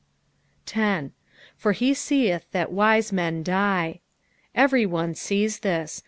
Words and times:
10. 0.65 1.11
"For 1.55 1.73
he 1.73 1.93
teeth 1.93 2.47
that 2.53 2.71
iwe 2.71 3.11
men 3.11 3.43
die." 3.43 3.99
Every 4.55 4.87
one 4.87 5.13
sees 5.13 5.59
this. 5.59 5.99